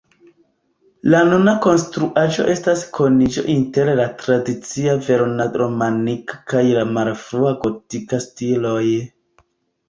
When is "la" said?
1.13-1.17, 3.99-4.07, 6.79-6.87